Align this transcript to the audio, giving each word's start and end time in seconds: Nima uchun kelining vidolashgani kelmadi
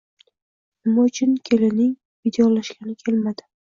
Nima 0.85 1.05
uchun 1.11 1.37
kelining 1.51 1.95
vidolashgani 2.25 3.01
kelmadi 3.07 3.53